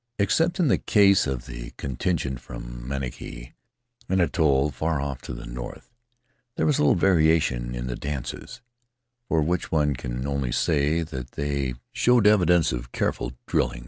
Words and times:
Except 0.17 0.59
in 0.59 0.67
the 0.67 0.79
case 0.79 1.27
of 1.27 1.45
the 1.45 1.73
contingent 1.77 2.39
from 2.41 2.87
Manihiki— 2.89 3.53
an 4.09 4.19
atoll 4.19 4.71
far 4.71 4.99
off 4.99 5.21
to 5.21 5.33
the 5.35 5.45
north— 5.45 5.91
there 6.57 6.65
was 6.65 6.79
little 6.79 6.95
varia 6.95 7.39
tion 7.39 7.75
in 7.75 7.85
the 7.85 7.95
dances, 7.95 8.61
for 9.27 9.43
which 9.43 9.71
one 9.71 9.93
can 9.95 10.25
only 10.25 10.51
say 10.51 11.03
that 11.03 11.33
they 11.33 11.75
showed 11.91 12.25
evidence 12.25 12.71
of 12.71 12.91
careful 12.91 13.33
drilling. 13.45 13.79